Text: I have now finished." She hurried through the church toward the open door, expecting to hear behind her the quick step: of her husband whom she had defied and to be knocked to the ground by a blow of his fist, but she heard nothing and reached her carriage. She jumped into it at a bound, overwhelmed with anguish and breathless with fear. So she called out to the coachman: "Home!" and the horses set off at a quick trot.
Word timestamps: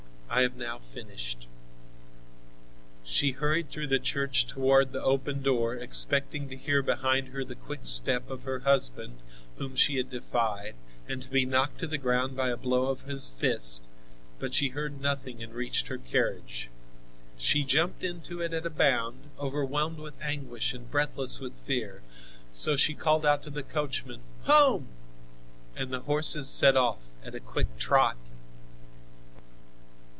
I 0.33 0.43
have 0.43 0.55
now 0.55 0.79
finished." 0.79 1.45
She 3.03 3.31
hurried 3.31 3.69
through 3.69 3.87
the 3.87 3.99
church 3.99 4.47
toward 4.47 4.93
the 4.93 5.03
open 5.03 5.41
door, 5.43 5.75
expecting 5.75 6.47
to 6.47 6.55
hear 6.55 6.81
behind 6.81 7.27
her 7.27 7.43
the 7.43 7.53
quick 7.55 7.81
step: 7.83 8.29
of 8.29 8.43
her 8.43 8.59
husband 8.59 9.19
whom 9.57 9.75
she 9.75 9.97
had 9.97 10.09
defied 10.09 10.75
and 11.05 11.21
to 11.21 11.27
be 11.27 11.45
knocked 11.45 11.79
to 11.79 11.87
the 11.87 11.97
ground 11.97 12.37
by 12.37 12.47
a 12.47 12.55
blow 12.55 12.85
of 12.87 13.01
his 13.01 13.27
fist, 13.27 13.89
but 14.39 14.53
she 14.53 14.69
heard 14.69 15.01
nothing 15.01 15.43
and 15.43 15.53
reached 15.53 15.87
her 15.87 15.97
carriage. 15.97 16.69
She 17.37 17.65
jumped 17.65 18.01
into 18.01 18.39
it 18.39 18.53
at 18.53 18.65
a 18.65 18.69
bound, 18.69 19.29
overwhelmed 19.37 19.99
with 19.99 20.23
anguish 20.23 20.73
and 20.73 20.89
breathless 20.89 21.41
with 21.41 21.55
fear. 21.55 22.03
So 22.51 22.77
she 22.77 22.93
called 22.93 23.25
out 23.25 23.43
to 23.43 23.49
the 23.49 23.63
coachman: 23.63 24.21
"Home!" 24.43 24.87
and 25.75 25.91
the 25.93 25.99
horses 25.99 26.47
set 26.47 26.77
off 26.77 27.09
at 27.21 27.35
a 27.35 27.41
quick 27.41 27.67
trot. 27.77 28.15